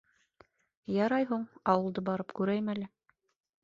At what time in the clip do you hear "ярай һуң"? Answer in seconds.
0.95-1.45